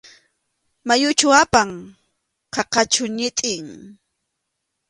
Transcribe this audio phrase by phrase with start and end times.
[0.87, 1.69] ¿Mayuchu apan?,
[2.53, 3.65] ¿qaqachu ñitin?